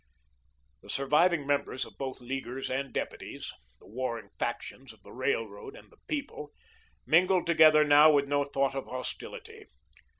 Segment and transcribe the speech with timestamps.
[0.81, 5.91] The surviving members of both Leaguers and deputies the warring factions of the Railroad and
[5.91, 6.53] the People
[7.05, 9.67] mingled together now with no thought of hostility.